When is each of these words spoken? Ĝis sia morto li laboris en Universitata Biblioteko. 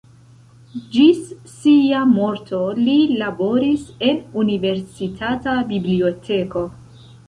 Ĝis 0.95 1.19
sia 1.57 1.99
morto 2.15 2.63
li 2.81 2.97
laboris 3.23 3.87
en 4.11 4.21
Universitata 4.47 5.59
Biblioteko. 5.73 6.71